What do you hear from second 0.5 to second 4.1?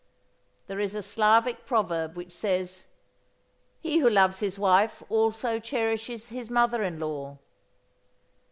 There is a Slavic proverb which says: "He who